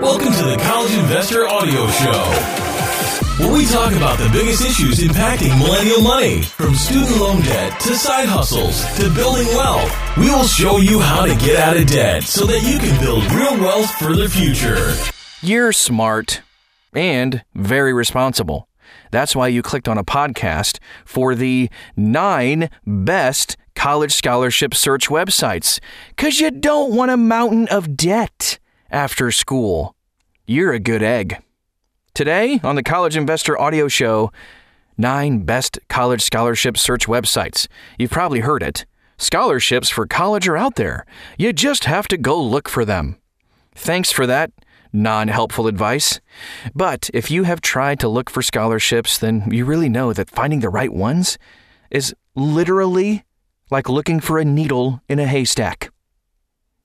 Welcome 0.00 0.32
to 0.32 0.44
the 0.44 0.56
College 0.62 0.94
Investor 0.94 1.48
Audio 1.48 1.88
Show 1.88 2.64
where 3.38 3.52
we 3.52 3.66
talk 3.66 3.92
about 3.92 4.18
the 4.18 4.28
biggest 4.32 4.64
issues 4.64 4.98
impacting 4.98 5.56
millennial 5.58 6.00
money, 6.02 6.42
from 6.42 6.74
student 6.74 7.20
loan 7.20 7.40
debt 7.42 7.78
to 7.80 7.94
side 7.94 8.28
hustles 8.28 8.84
to 8.96 9.12
building 9.14 9.46
wealth. 9.48 9.92
We 10.16 10.30
will 10.30 10.46
show 10.46 10.78
you 10.78 11.00
how 11.00 11.24
to 11.24 11.34
get 11.36 11.56
out 11.56 11.76
of 11.76 11.86
debt 11.86 12.24
so 12.24 12.46
that 12.46 12.62
you 12.62 12.78
can 12.78 13.00
build 13.00 13.24
real 13.32 13.56
wealth 13.60 13.90
for 13.92 14.14
the 14.14 14.28
future. 14.28 14.94
You're 15.40 15.72
smart 15.72 16.42
and 16.92 17.44
very 17.54 17.92
responsible. 17.92 18.68
That's 19.10 19.34
why 19.34 19.48
you 19.48 19.62
clicked 19.62 19.88
on 19.88 19.98
a 19.98 20.04
podcast 20.04 20.78
for 21.04 21.34
the 21.34 21.70
nine 21.96 22.70
best 22.86 23.56
college 23.74 24.12
scholarship 24.12 24.74
search 24.74 25.08
websites, 25.08 25.80
because 26.10 26.40
you 26.40 26.50
don't 26.50 26.92
want 26.92 27.10
a 27.10 27.16
mountain 27.16 27.68
of 27.68 27.96
debt 27.96 28.58
after 28.90 29.30
school. 29.30 29.94
You're 30.46 30.72
a 30.72 30.78
good 30.80 31.02
egg. 31.02 31.42
Today 32.14 32.60
on 32.64 32.74
the 32.74 32.82
College 32.82 33.16
Investor 33.16 33.58
Audio 33.60 33.88
Show, 33.88 34.32
nine 34.96 35.40
best 35.40 35.78
college 35.88 36.22
scholarship 36.22 36.76
search 36.76 37.06
websites. 37.06 37.68
You've 37.98 38.10
probably 38.10 38.40
heard 38.40 38.62
it. 38.62 38.86
Scholarships 39.18 39.88
for 39.88 40.06
college 40.06 40.48
are 40.48 40.56
out 40.56 40.76
there. 40.76 41.04
You 41.38 41.52
just 41.52 41.84
have 41.84 42.08
to 42.08 42.16
go 42.16 42.42
look 42.42 42.68
for 42.68 42.84
them. 42.84 43.16
Thanks 43.74 44.10
for 44.10 44.26
that 44.26 44.52
non 44.92 45.28
helpful 45.28 45.66
advice. 45.66 46.20
But 46.74 47.10
if 47.12 47.30
you 47.30 47.44
have 47.44 47.60
tried 47.60 48.00
to 48.00 48.08
look 48.08 48.30
for 48.30 48.42
scholarships, 48.42 49.18
then 49.18 49.50
you 49.50 49.64
really 49.64 49.88
know 49.88 50.12
that 50.12 50.30
finding 50.30 50.60
the 50.60 50.70
right 50.70 50.92
ones 50.92 51.38
is 51.90 52.14
literally 52.34 53.24
like 53.70 53.88
looking 53.88 54.20
for 54.20 54.38
a 54.38 54.44
needle 54.44 55.02
in 55.08 55.18
a 55.18 55.26
haystack. 55.26 55.92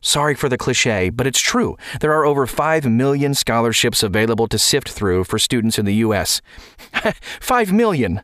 Sorry 0.06 0.36
for 0.36 0.50
the 0.50 0.58
cliche, 0.58 1.10
but 1.10 1.26
it's 1.26 1.40
true. 1.40 1.78
There 2.02 2.12
are 2.12 2.26
over 2.26 2.46
5 2.46 2.86
million 2.86 3.34
scholarships 3.34 4.04
available 4.04 4.48
to 4.50 4.60
sift 4.60 4.90
through 4.90 5.24
for 5.24 5.40
students 5.40 5.80
in 5.80 5.86
the 5.86 5.96
U.S. 5.96 6.42
5 7.40 7.72
million! 7.72 8.22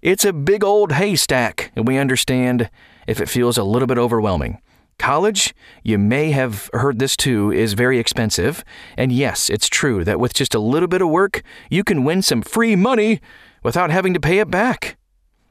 It's 0.00 0.24
a 0.24 0.32
big 0.32 0.64
old 0.64 0.92
haystack, 0.92 1.70
and 1.76 1.86
we 1.86 1.98
understand 1.98 2.70
if 3.06 3.20
it 3.20 3.28
feels 3.28 3.58
a 3.58 3.62
little 3.62 3.86
bit 3.86 3.98
overwhelming. 3.98 4.62
College, 4.98 5.54
you 5.82 5.98
may 5.98 6.30
have 6.30 6.70
heard 6.72 6.98
this 6.98 7.14
too, 7.14 7.52
is 7.52 7.74
very 7.74 7.98
expensive. 7.98 8.64
And 8.96 9.12
yes, 9.12 9.50
it's 9.50 9.68
true 9.68 10.04
that 10.04 10.18
with 10.18 10.32
just 10.32 10.54
a 10.54 10.60
little 10.60 10.88
bit 10.88 11.02
of 11.02 11.10
work, 11.10 11.42
you 11.70 11.84
can 11.84 12.04
win 12.04 12.22
some 12.22 12.40
free 12.40 12.74
money 12.74 13.20
without 13.62 13.90
having 13.90 14.14
to 14.14 14.20
pay 14.20 14.38
it 14.38 14.50
back. 14.50 14.96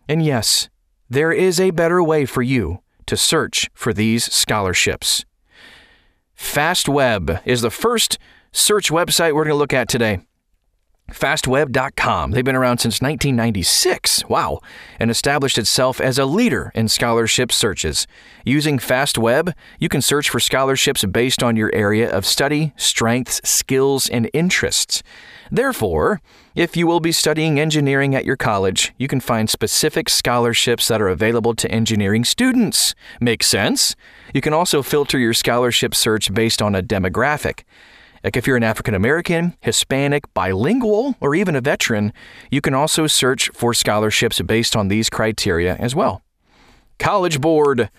And 0.09 0.25
yes, 0.25 0.69
there 1.07 1.31
is 1.31 1.59
a 1.59 1.69
better 1.69 2.01
way 2.01 2.25
for 2.25 2.41
you 2.41 2.79
to 3.05 3.15
search 3.15 3.69
for 3.75 3.93
these 3.93 4.23
scholarships. 4.31 5.23
FastWeb 6.41 7.41
is 7.45 7.61
the 7.61 7.69
first 7.69 8.17
search 8.51 8.89
website 8.91 9.33
we're 9.33 9.45
going 9.45 9.53
to 9.53 9.55
look 9.55 9.73
at 9.73 9.87
today. 9.87 10.19
FastWeb.com. 11.11 12.31
They've 12.31 12.43
been 12.43 12.55
around 12.55 12.79
since 12.79 13.01
1996. 13.01 14.27
Wow. 14.27 14.59
And 14.99 15.11
established 15.11 15.57
itself 15.57 16.01
as 16.01 16.17
a 16.17 16.25
leader 16.25 16.71
in 16.73 16.87
scholarship 16.87 17.51
searches. 17.51 18.07
Using 18.45 18.79
FastWeb, 18.79 19.53
you 19.79 19.89
can 19.89 20.01
search 20.01 20.29
for 20.29 20.39
scholarships 20.39 21.05
based 21.05 21.43
on 21.43 21.55
your 21.55 21.73
area 21.73 22.09
of 22.09 22.25
study, 22.25 22.73
strengths, 22.75 23.41
skills, 23.43 24.09
and 24.09 24.29
interests. 24.33 25.03
Therefore, 25.51 26.21
if 26.55 26.77
you 26.77 26.87
will 26.87 26.99
be 26.99 27.11
studying 27.11 27.59
engineering 27.59 28.15
at 28.15 28.25
your 28.25 28.37
college, 28.37 28.93
you 28.97 29.07
can 29.07 29.19
find 29.19 29.49
specific 29.49 30.09
scholarships 30.09 30.87
that 30.87 31.01
are 31.01 31.09
available 31.09 31.53
to 31.55 31.71
engineering 31.71 32.23
students. 32.23 32.95
Makes 33.19 33.47
sense? 33.47 33.95
You 34.33 34.41
can 34.41 34.53
also 34.53 34.81
filter 34.81 35.19
your 35.19 35.33
scholarship 35.33 35.93
search 35.93 36.33
based 36.33 36.61
on 36.61 36.73
a 36.73 36.81
demographic. 36.81 37.63
Like 38.23 38.37
if 38.37 38.45
you're 38.45 38.57
an 38.57 38.63
African 38.63 38.93
American, 38.93 39.55
Hispanic, 39.61 40.31
bilingual, 40.33 41.15
or 41.19 41.35
even 41.35 41.55
a 41.55 41.61
veteran, 41.61 42.13
you 42.49 42.61
can 42.61 42.73
also 42.73 43.07
search 43.07 43.49
for 43.53 43.73
scholarships 43.73 44.41
based 44.41 44.75
on 44.75 44.87
these 44.87 45.09
criteria 45.09 45.75
as 45.75 45.95
well. 45.95 46.21
College 47.01 47.41
Board. 47.41 47.89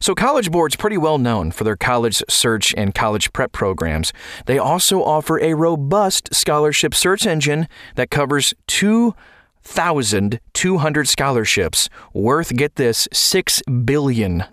So, 0.00 0.14
College 0.14 0.50
Board's 0.50 0.76
pretty 0.76 0.98
well 0.98 1.16
known 1.16 1.50
for 1.50 1.64
their 1.64 1.76
college 1.76 2.22
search 2.28 2.74
and 2.76 2.94
college 2.94 3.32
prep 3.32 3.52
programs. 3.52 4.12
They 4.44 4.58
also 4.58 5.02
offer 5.02 5.40
a 5.40 5.54
robust 5.54 6.34
scholarship 6.34 6.94
search 6.94 7.26
engine 7.26 7.68
that 7.94 8.10
covers 8.10 8.52
2,200 8.66 11.08
scholarships 11.08 11.88
worth, 12.12 12.54
get 12.54 12.76
this, 12.76 13.08
$6 13.12 13.86
billion. 13.86 14.44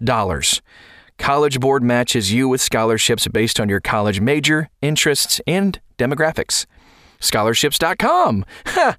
College 1.17 1.59
Board 1.59 1.83
matches 1.83 2.31
you 2.31 2.47
with 2.47 2.61
scholarships 2.61 3.27
based 3.27 3.59
on 3.59 3.69
your 3.69 3.79
college 3.79 4.21
major, 4.21 4.69
interests, 4.81 5.41
and 5.47 5.79
demographics. 5.97 6.65
Scholarships.com. 7.19 8.45
Ha! 8.67 8.95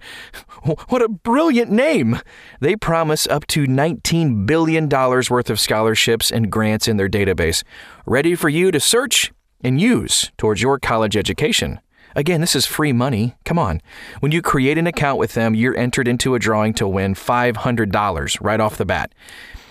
What 0.89 1.03
a 1.03 1.09
brilliant 1.09 1.71
name! 1.71 2.21
They 2.61 2.75
promise 2.75 3.27
up 3.29 3.47
to 3.49 3.65
$19 3.65 4.45
billion 4.45 4.89
worth 4.89 5.51
of 5.51 5.61
scholarships 5.61 6.33
and 6.33 6.51
grants 6.51 6.89
in 6.89 6.97
their 6.97 7.09
database, 7.09 7.63
ready 8.07 8.35
for 8.35 8.49
you 8.49 8.73
to 8.73 8.81
search 8.81 9.33
and 9.63 9.81
use 9.81 10.33
towards 10.37 10.61
your 10.61 10.79
college 10.79 11.17
education. 11.17 11.81
Again, 12.17 12.41
this 12.41 12.57
is 12.57 12.67
free 12.67 12.93
money. 12.93 13.37
Come 13.45 13.59
on. 13.59 13.81
When 14.19 14.33
you 14.33 14.43
create 14.43 14.79
an 14.79 14.89
account 14.89 15.19
with 15.19 15.35
them, 15.35 15.55
you're 15.55 15.77
entered 15.77 16.09
into 16.09 16.35
a 16.35 16.41
drawing 16.41 16.75
to 16.75 16.89
win 16.89 17.15
$500 17.15 18.39
right 18.41 18.61
off 18.61 18.77
the 18.77 18.85
bat. 18.85 19.13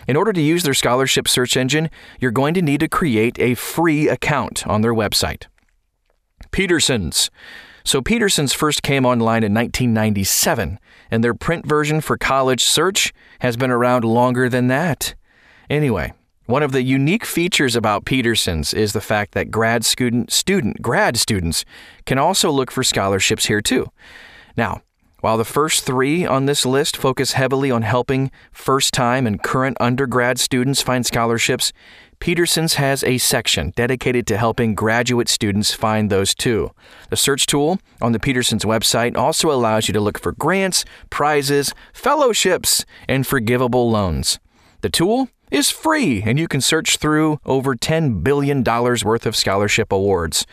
In 0.07 0.15
order 0.15 0.31
to 0.31 0.41
use 0.41 0.63
their 0.63 0.73
scholarship 0.73 1.27
search 1.27 1.57
engine, 1.57 1.89
you're 2.19 2.31
going 2.31 2.53
to 2.53 2.61
need 2.61 2.79
to 2.79 2.87
create 2.87 3.37
a 3.39 3.55
free 3.55 4.07
account 4.07 4.65
on 4.65 4.81
their 4.81 4.93
website. 4.93 5.47
Peterson's. 6.51 7.29
So, 7.83 8.01
Peterson's 8.01 8.53
first 8.53 8.83
came 8.83 9.05
online 9.05 9.43
in 9.43 9.53
1997, 9.53 10.79
and 11.11 11.23
their 11.23 11.33
print 11.33 11.65
version 11.65 12.01
for 12.01 12.17
college 12.17 12.63
search 12.63 13.13
has 13.39 13.55
been 13.57 13.71
around 13.71 14.03
longer 14.03 14.49
than 14.49 14.67
that. 14.67 15.15
Anyway, 15.69 16.13
one 16.47 16.63
of 16.63 16.71
the 16.71 16.83
unique 16.83 17.25
features 17.25 17.75
about 17.75 18.05
Peterson's 18.05 18.73
is 18.73 18.93
the 18.93 19.01
fact 19.01 19.33
that 19.33 19.51
grad 19.51 19.83
student, 19.83 20.31
student 20.31 20.81
grad 20.81 21.17
students 21.17 21.65
can 22.05 22.17
also 22.17 22.49
look 22.49 22.71
for 22.71 22.83
scholarships 22.83 23.47
here 23.47 23.61
too. 23.61 23.87
Now, 24.55 24.81
while 25.21 25.37
the 25.37 25.45
first 25.45 25.83
three 25.83 26.25
on 26.25 26.45
this 26.45 26.65
list 26.65 26.95
focus 26.95 27.31
heavily 27.33 27.71
on 27.71 27.81
helping 27.81 28.29
first 28.51 28.93
time 28.93 29.25
and 29.25 29.41
current 29.41 29.75
undergrad 29.79 30.39
students 30.39 30.81
find 30.81 31.05
scholarships, 31.05 31.73
Peterson's 32.19 32.75
has 32.75 33.03
a 33.03 33.17
section 33.17 33.71
dedicated 33.75 34.25
to 34.27 34.37
helping 34.37 34.75
graduate 34.75 35.29
students 35.29 35.73
find 35.73 36.09
those 36.09 36.33
too. 36.33 36.71
The 37.09 37.17
search 37.17 37.45
tool 37.45 37.79
on 38.01 38.11
the 38.11 38.19
Peterson's 38.19 38.65
website 38.65 39.15
also 39.15 39.51
allows 39.51 39.87
you 39.87 39.93
to 39.93 40.01
look 40.01 40.19
for 40.19 40.31
grants, 40.33 40.85
prizes, 41.09 41.73
fellowships, 41.93 42.85
and 43.07 43.25
forgivable 43.25 43.89
loans. 43.89 44.39
The 44.81 44.89
tool 44.89 45.29
is 45.51 45.69
free 45.69 46.23
and 46.23 46.37
you 46.37 46.47
can 46.47 46.61
search 46.61 46.97
through 46.97 47.39
over 47.45 47.75
$10 47.75 48.23
billion 48.23 48.63
worth 48.63 49.25
of 49.25 49.35
scholarship 49.35 49.91
awards. 49.91 50.45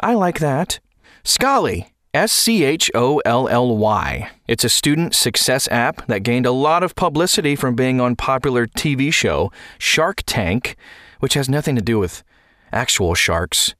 I 0.00 0.14
like 0.14 0.40
that. 0.40 0.80
Scholly 1.24 1.91
S 2.14 2.32
C 2.32 2.64
H 2.64 2.90
O 2.94 3.20
L 3.24 3.48
L 3.48 3.76
Y. 3.76 4.30
It's 4.46 4.64
a 4.64 4.68
student 4.68 5.14
success 5.14 5.66
app 5.70 6.06
that 6.08 6.22
gained 6.22 6.46
a 6.46 6.52
lot 6.52 6.82
of 6.82 6.94
publicity 6.94 7.56
from 7.56 7.74
being 7.74 8.00
on 8.00 8.16
popular 8.16 8.66
TV 8.66 9.12
show 9.12 9.50
Shark 9.78 10.22
Tank 10.26 10.76
which 11.22 11.34
has 11.34 11.48
nothing 11.48 11.76
to 11.76 11.82
do 11.82 12.00
with 12.00 12.24
actual 12.72 13.14
sharks. 13.14 13.76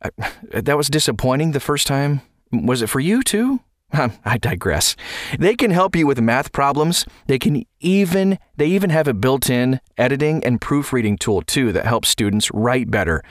I, 0.00 0.10
uh, 0.22 0.30
that 0.62 0.76
was 0.76 0.88
disappointing 0.88 1.50
the 1.50 1.58
first 1.58 1.88
time. 1.88 2.20
Was 2.52 2.80
it 2.80 2.88
for 2.88 3.00
you 3.00 3.22
too? 3.22 3.60
Hmm, 3.92 4.06
I 4.24 4.38
digress. 4.38 4.96
They 5.38 5.54
can 5.54 5.70
help 5.70 5.94
you 5.94 6.04
with 6.04 6.20
math 6.20 6.50
problems. 6.50 7.06
They 7.28 7.38
can 7.38 7.64
even 7.78 8.40
they 8.56 8.66
even 8.66 8.90
have 8.90 9.06
a 9.06 9.14
built-in 9.14 9.78
editing 9.96 10.42
and 10.42 10.60
proofreading 10.60 11.16
tool 11.18 11.42
too 11.42 11.70
that 11.70 11.86
helps 11.86 12.08
students 12.08 12.50
write 12.52 12.90
better. 12.90 13.22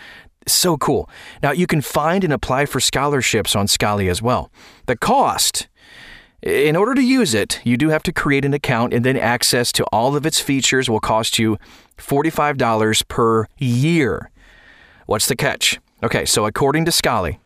So 0.47 0.77
cool. 0.77 1.09
Now 1.41 1.51
you 1.51 1.67
can 1.67 1.81
find 1.81 2.23
and 2.23 2.34
apply 2.34 2.66
for 2.66 2.79
scholarships 2.79 3.55
on 3.55 3.67
Scholly 3.67 4.09
as 4.09 4.22
well. 4.22 4.51
The 4.85 4.97
cost 4.97 5.67
in 6.43 6.75
order 6.75 6.93
to 6.93 7.01
use 7.01 7.34
it, 7.34 7.61
you 7.63 7.78
do 7.78 7.87
have 7.87 8.03
to 8.03 8.11
create 8.11 8.43
an 8.43 8.53
account 8.53 8.93
and 8.93 9.05
then 9.05 9.16
access 9.16 9.72
to 9.72 9.85
all 9.85 10.13
of 10.13 10.25
its 10.25 10.41
features 10.41 10.90
will 10.90 10.99
cost 10.99 11.40
you 11.40 11.57
$45 11.97 13.07
per 13.07 13.47
year. 13.57 14.29
What's 15.05 15.28
the 15.28 15.37
catch? 15.37 15.79
Okay, 16.03 16.25
so 16.25 16.46
according 16.46 16.84
to 16.84 16.91
Scholly, 16.91 17.37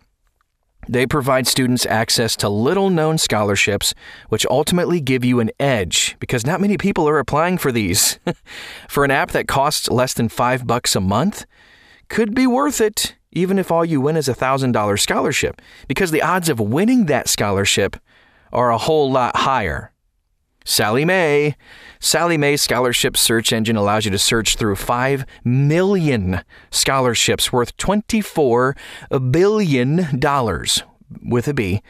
they 0.90 1.06
provide 1.06 1.46
students 1.46 1.86
access 1.86 2.36
to 2.38 2.50
little 2.50 2.90
known 2.90 3.20
scholarships, 3.20 3.94
which 4.30 4.48
ultimately 4.48 5.00
give 5.00 5.24
you 5.24 5.40
an 5.40 5.52
edge 5.60 6.16
because 6.20 6.46
not 6.46 6.60
many 6.60 6.78
people 6.78 7.08
are 7.08 7.20
applying 7.20 7.60
for 7.60 7.72
these. 7.72 8.20
for 8.90 9.06
an 9.06 9.12
app 9.12 9.32
that 9.32 9.48
costs 9.48 9.90
less 9.90 10.16
than 10.16 10.28
five 10.28 10.66
bucks 10.66 10.96
a 10.96 11.02
month, 11.02 11.46
could 12.10 12.34
be 12.34 12.48
worth 12.48 12.82
it, 12.82 13.16
even 13.32 13.60
if 13.60 13.72
all 13.72 13.86
you 13.86 14.02
win 14.02 14.18
is 14.18 14.30
a 14.30 14.34
$1,000 14.36 15.00
scholarship, 15.00 15.62
because 15.88 16.12
the 16.12 16.22
odds 16.22 16.50
of 16.50 16.60
winning 16.60 17.06
that 17.06 17.28
scholarship 17.28 17.98
are 18.52 18.72
a 18.72 18.78
whole 18.78 19.12
lot 19.12 19.36
higher. 19.36 19.92
Sallie 20.66 21.06
Mae. 21.06 21.56
Sallie 22.02 22.38
Mae 22.38 22.58
Scholarship 22.58 23.16
Search 23.16 23.54
Engine 23.54 23.78
allows 23.78 24.04
you 24.04 24.12
to 24.12 24.18
search 24.18 24.58
through 24.58 24.76
5 24.76 25.26
million 25.46 26.42
scholarships 26.72 27.54
worth 27.54 27.78
$24 27.78 28.76
billion 29.32 30.20
with 31.24 31.48
a 31.48 31.54
B. 31.54 31.82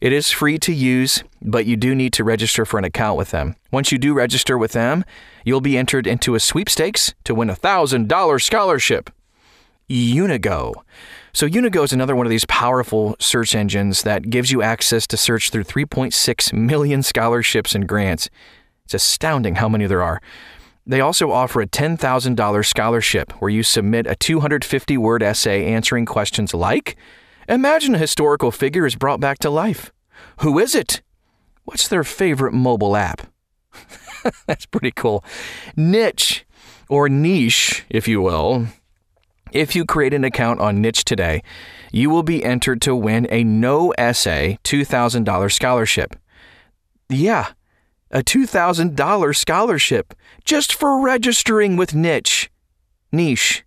It 0.00 0.12
is 0.12 0.32
free 0.32 0.58
to 0.58 0.72
use, 0.72 1.22
but 1.40 1.64
you 1.64 1.76
do 1.76 1.94
need 1.94 2.12
to 2.14 2.24
register 2.24 2.64
for 2.64 2.76
an 2.76 2.84
account 2.84 3.16
with 3.16 3.30
them. 3.30 3.54
Once 3.70 3.92
you 3.92 3.98
do 3.98 4.12
register 4.12 4.58
with 4.58 4.72
them, 4.72 5.04
you'll 5.44 5.60
be 5.60 5.78
entered 5.78 6.08
into 6.08 6.34
a 6.34 6.40
sweepstakes 6.40 7.14
to 7.22 7.36
win 7.36 7.50
a 7.50 7.54
$1,000 7.54 8.42
scholarship. 8.42 9.10
Unigo. 9.88 10.74
So, 11.32 11.48
Unigo 11.48 11.84
is 11.84 11.92
another 11.92 12.16
one 12.16 12.26
of 12.26 12.30
these 12.30 12.46
powerful 12.46 13.16
search 13.18 13.54
engines 13.54 14.02
that 14.02 14.30
gives 14.30 14.50
you 14.50 14.62
access 14.62 15.06
to 15.08 15.16
search 15.16 15.50
through 15.50 15.64
3.6 15.64 16.52
million 16.52 17.02
scholarships 17.02 17.74
and 17.74 17.88
grants. 17.88 18.30
It's 18.84 18.94
astounding 18.94 19.56
how 19.56 19.68
many 19.68 19.86
there 19.86 20.02
are. 20.02 20.20
They 20.86 21.00
also 21.00 21.30
offer 21.30 21.60
a 21.62 21.66
$10,000 21.66 22.66
scholarship 22.66 23.32
where 23.40 23.50
you 23.50 23.62
submit 23.62 24.06
a 24.06 24.14
250 24.14 24.98
word 24.98 25.22
essay 25.22 25.64
answering 25.64 26.04
questions 26.04 26.52
like 26.52 26.96
Imagine 27.48 27.94
a 27.94 27.98
historical 27.98 28.50
figure 28.50 28.86
is 28.86 28.94
brought 28.94 29.20
back 29.20 29.38
to 29.40 29.50
life. 29.50 29.92
Who 30.40 30.58
is 30.58 30.74
it? 30.74 31.02
What's 31.64 31.88
their 31.88 32.04
favorite 32.04 32.52
mobile 32.52 32.96
app? 32.96 33.26
That's 34.46 34.66
pretty 34.66 34.92
cool. 34.92 35.24
Niche, 35.76 36.46
or 36.88 37.08
niche, 37.08 37.84
if 37.90 38.08
you 38.08 38.22
will, 38.22 38.66
if 39.54 39.74
you 39.74 39.86
create 39.86 40.12
an 40.12 40.24
account 40.24 40.60
on 40.60 40.82
Niche 40.82 41.04
today, 41.04 41.42
you 41.92 42.10
will 42.10 42.24
be 42.24 42.44
entered 42.44 42.82
to 42.82 42.94
win 42.94 43.26
a 43.30 43.42
no 43.44 43.92
essay 43.92 44.58
$2,000 44.64 45.50
scholarship. 45.52 46.16
Yeah, 47.08 47.52
a 48.10 48.22
$2,000 48.22 49.36
scholarship 49.36 50.12
just 50.44 50.74
for 50.74 51.00
registering 51.00 51.76
with 51.76 51.94
Niche. 51.94 52.50
Niche. 53.12 53.64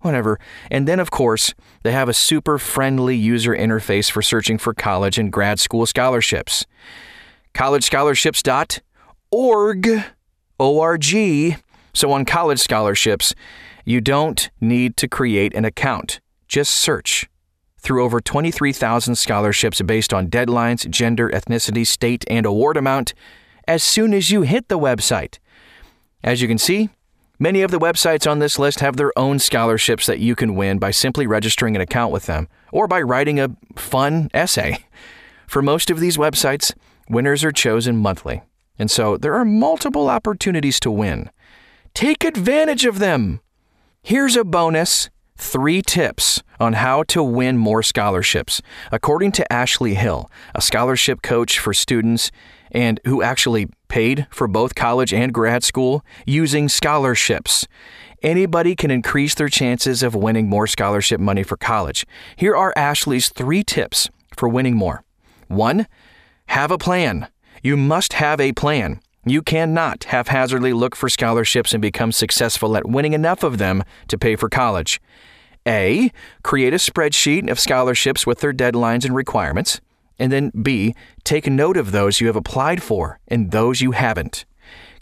Whatever. 0.00 0.38
And 0.70 0.88
then, 0.88 0.98
of 0.98 1.10
course, 1.10 1.52
they 1.82 1.92
have 1.92 2.08
a 2.08 2.14
super 2.14 2.58
friendly 2.58 3.16
user 3.16 3.54
interface 3.54 4.10
for 4.10 4.22
searching 4.22 4.58
for 4.58 4.74
college 4.74 5.18
and 5.18 5.30
grad 5.30 5.60
school 5.60 5.86
scholarships. 5.86 6.66
CollegeScholarships.org. 7.54 10.04
O-R-G. 10.58 11.56
So 11.92 12.12
on 12.12 12.24
college 12.24 12.60
scholarships, 12.60 13.34
you 13.84 14.00
don't 14.00 14.50
need 14.60 14.96
to 14.98 15.08
create 15.08 15.54
an 15.54 15.64
account, 15.64 16.20
just 16.48 16.72
search. 16.72 17.28
Through 17.78 18.04
over 18.04 18.20
23,000 18.20 19.16
scholarships 19.16 19.80
based 19.80 20.12
on 20.12 20.28
deadlines, 20.28 20.88
gender, 20.90 21.30
ethnicity, 21.30 21.86
state, 21.86 22.24
and 22.28 22.44
award 22.44 22.76
amount, 22.76 23.14
as 23.66 23.82
soon 23.82 24.12
as 24.12 24.30
you 24.30 24.42
hit 24.42 24.68
the 24.68 24.78
website. 24.78 25.38
As 26.22 26.42
you 26.42 26.48
can 26.48 26.58
see, 26.58 26.90
many 27.38 27.62
of 27.62 27.70
the 27.70 27.78
websites 27.78 28.30
on 28.30 28.38
this 28.38 28.58
list 28.58 28.80
have 28.80 28.96
their 28.96 29.18
own 29.18 29.38
scholarships 29.38 30.06
that 30.06 30.18
you 30.18 30.36
can 30.36 30.54
win 30.54 30.78
by 30.78 30.90
simply 30.90 31.26
registering 31.26 31.74
an 31.74 31.80
account 31.80 32.12
with 32.12 32.26
them 32.26 32.48
or 32.70 32.86
by 32.86 33.00
writing 33.00 33.40
a 33.40 33.56
fun 33.76 34.28
essay. 34.34 34.84
For 35.46 35.62
most 35.62 35.90
of 35.90 36.00
these 36.00 36.18
websites, 36.18 36.74
winners 37.08 37.42
are 37.42 37.52
chosen 37.52 37.96
monthly, 37.96 38.42
and 38.78 38.90
so 38.90 39.16
there 39.16 39.34
are 39.34 39.44
multiple 39.44 40.10
opportunities 40.10 40.78
to 40.80 40.90
win. 40.90 41.30
Take 41.94 42.24
advantage 42.24 42.84
of 42.84 42.98
them! 42.98 43.40
Here's 44.02 44.36
a 44.36 44.44
bonus 44.44 45.10
three 45.36 45.82
tips 45.82 46.42
on 46.58 46.74
how 46.74 47.02
to 47.04 47.22
win 47.22 47.56
more 47.56 47.82
scholarships, 47.82 48.60
according 48.92 49.32
to 49.32 49.52
Ashley 49.52 49.94
Hill, 49.94 50.30
a 50.54 50.60
scholarship 50.60 51.22
coach 51.22 51.58
for 51.58 51.72
students 51.72 52.30
and 52.70 53.00
who 53.04 53.22
actually 53.22 53.68
paid 53.88 54.26
for 54.30 54.46
both 54.46 54.74
college 54.74 55.12
and 55.12 55.32
grad 55.32 55.64
school 55.64 56.04
using 56.26 56.68
scholarships. 56.68 57.66
Anybody 58.22 58.76
can 58.76 58.90
increase 58.90 59.34
their 59.34 59.48
chances 59.48 60.02
of 60.02 60.14
winning 60.14 60.48
more 60.48 60.66
scholarship 60.66 61.20
money 61.20 61.42
for 61.42 61.56
college. 61.56 62.06
Here 62.36 62.54
are 62.54 62.74
Ashley's 62.76 63.30
three 63.30 63.64
tips 63.64 64.08
for 64.36 64.48
winning 64.48 64.76
more. 64.76 65.02
One, 65.48 65.86
have 66.46 66.70
a 66.70 66.78
plan. 66.78 67.28
You 67.62 67.76
must 67.76 68.12
have 68.14 68.40
a 68.40 68.52
plan. 68.52 69.00
You 69.26 69.42
cannot 69.42 70.04
haphazardly 70.04 70.72
look 70.72 70.96
for 70.96 71.10
scholarships 71.10 71.74
and 71.74 71.82
become 71.82 72.10
successful 72.10 72.74
at 72.74 72.88
winning 72.88 73.12
enough 73.12 73.42
of 73.42 73.58
them 73.58 73.84
to 74.08 74.16
pay 74.16 74.34
for 74.34 74.48
college. 74.48 74.98
A. 75.66 76.10
Create 76.42 76.72
a 76.72 76.78
spreadsheet 76.78 77.50
of 77.50 77.60
scholarships 77.60 78.26
with 78.26 78.40
their 78.40 78.54
deadlines 78.54 79.04
and 79.04 79.14
requirements. 79.14 79.80
And 80.18 80.32
then 80.32 80.50
B. 80.62 80.94
Take 81.22 81.46
note 81.46 81.76
of 81.76 81.92
those 81.92 82.20
you 82.20 82.28
have 82.28 82.36
applied 82.36 82.82
for 82.82 83.20
and 83.28 83.50
those 83.50 83.82
you 83.82 83.90
haven't. 83.90 84.46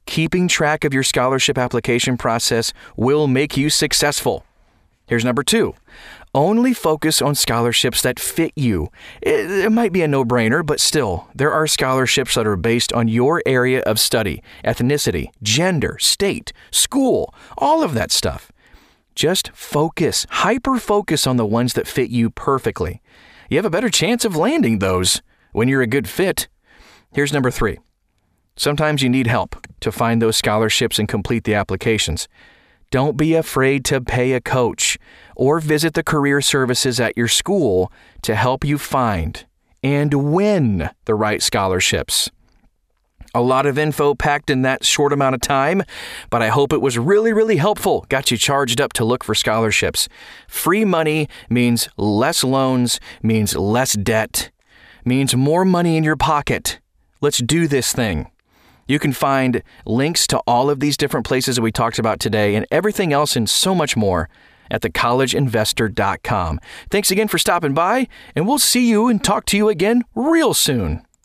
Keeping 0.05 0.49
track 0.49 0.85
of 0.85 0.93
your 0.93 1.05
scholarship 1.05 1.57
application 1.57 2.17
process 2.17 2.73
will 2.97 3.29
make 3.29 3.57
you 3.57 3.71
successful. 3.71 4.45
Here's 5.07 5.25
number 5.25 5.45
two 5.45 5.75
only 6.39 6.73
focus 6.73 7.21
on 7.21 7.35
scholarships 7.35 8.01
that 8.03 8.21
fit 8.21 8.53
you. 8.55 8.89
It, 9.21 9.51
it 9.51 9.73
might 9.73 9.93
be 9.93 10.03
a 10.03 10.09
no 10.09 10.25
brainer, 10.25 10.65
but 10.65 10.81
still, 10.81 11.29
there 11.35 11.53
are 11.53 11.67
scholarships 11.67 12.35
that 12.37 12.47
are 12.47 12.57
based 12.57 12.93
on 12.93 13.09
your 13.09 13.43
area 13.45 13.81
of 13.81 13.99
study, 13.99 14.43
ethnicity, 14.65 15.31
gender, 15.43 15.99
state, 16.01 16.53
school, 16.71 17.35
all 17.57 17.83
of 17.83 17.95
that 17.95 18.13
stuff. 18.13 18.53
Just 19.15 19.51
focus, 19.53 20.27
hyper 20.31 20.79
focus 20.79 21.27
on 21.27 21.37
the 21.37 21.47
ones 21.47 21.75
that 21.75 21.89
fit 21.89 22.11
you 22.11 22.31
perfectly. 22.31 23.03
You 23.51 23.59
have 23.59 23.67
a 23.67 23.71
better 23.71 23.91
chance 23.91 24.25
of 24.25 24.37
landing 24.37 24.79
those 24.79 25.21
when 25.53 25.67
you're 25.67 25.83
a 25.83 25.89
good 25.89 26.09
fit. 26.09 26.47
Here's 27.13 27.33
number 27.33 27.51
three. 27.51 27.79
Sometimes 28.57 29.03
you 29.03 29.09
need 29.09 29.27
help 29.27 29.67
to 29.81 29.91
find 29.91 30.23
those 30.23 30.37
scholarships 30.37 30.99
and 30.99 31.09
complete 31.09 31.45
the 31.45 31.55
applications. 31.55 32.29
Don't 32.91 33.19
be 33.19 33.35
afraid 33.35 33.85
to 33.87 34.01
pay 34.01 34.33
a 34.33 34.41
coach 34.41 34.99
or 35.37 35.61
visit 35.61 35.93
the 35.93 36.03
career 36.03 36.41
services 36.41 36.99
at 36.99 37.17
your 37.17 37.29
school 37.29 37.93
to 38.23 38.35
help 38.35 38.65
you 38.65 38.79
find 38.79 39.45
and 39.83 40.33
win 40.33 40.89
the 41.05 41.15
right 41.15 41.43
scholarships. 41.43 42.31
A 43.35 43.43
lot 43.43 43.67
of 43.67 43.79
info 43.79 44.15
packed 44.15 44.49
in 44.49 44.63
that 44.63 44.87
short 44.87 45.13
amount 45.13 45.35
of 45.35 45.43
time, 45.43 45.83
but 46.31 46.41
I 46.41 46.49
hope 46.49 46.73
it 46.73 46.81
was 46.81 46.99
really, 46.99 47.33
really 47.33 47.59
helpful. 47.59 48.07
Got 48.09 48.31
you 48.31 48.39
charged 48.39 48.81
up 48.81 48.95
to 48.95 49.05
look 49.05 49.23
for 49.23 49.35
scholarships. 49.35 50.09
Free 50.49 50.87
money 50.87 51.29
means 51.51 51.91
less 51.99 52.43
loans, 52.43 53.01
means 53.23 53.55
less 53.55 53.93
debt, 53.93 54.51
means 55.05 55.37
more 55.37 55.67
money 55.67 55.99
in 55.99 56.05
your 56.05 56.17
pocket. 56.17 56.81
Let's 57.21 57.39
do 57.39 57.69
this 57.69 57.93
thing. 57.93 58.31
You 58.89 58.99
can 58.99 59.13
find 59.13 59.63
links 59.87 60.27
to 60.29 60.39
all 60.39 60.71
of 60.71 60.81
these 60.81 60.97
different 60.97 61.27
places 61.27 61.57
that 61.57 61.63
we 61.63 61.71
talked 61.71 61.99
about 61.99 62.19
today 62.19 62.57
and 62.57 62.67
everything 62.71 63.13
else 63.13 63.37
and 63.37 63.49
so 63.49 63.75
much 63.75 63.97
more 63.97 64.29
at 64.71 64.83
thecollegeinvestor.com. 64.83 66.61
Thanks 66.91 67.11
again 67.11 67.29
for 67.29 67.39
stopping 67.39 67.75
by, 67.75 68.09
and 68.35 68.47
we'll 68.47 68.59
see 68.59 68.89
you 68.89 69.09
and 69.09 69.23
talk 69.23 69.45
to 69.47 69.57
you 69.57 69.69
again 69.69 70.05
real 70.15 70.55
soon. 70.55 71.07